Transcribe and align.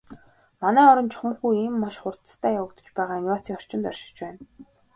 Манай 0.61 0.85
орон 0.91 1.07
чухамхүү 1.13 1.51
ийм 1.63 1.75
маш 1.83 1.95
хурдацтай 2.01 2.53
явагдаж 2.59 2.87
байгаа 2.97 3.17
инновацийн 3.19 3.57
орчинд 3.59 3.89
оршиж 3.91 4.15
байна. 4.21 4.41